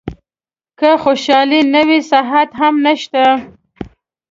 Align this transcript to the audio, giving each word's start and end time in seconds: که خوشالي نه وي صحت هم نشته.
که 0.79 0.89
خوشالي 1.03 1.61
نه 1.73 1.81
وي 1.87 1.99
صحت 2.11 2.49
هم 2.59 2.75
نشته. 2.85 3.23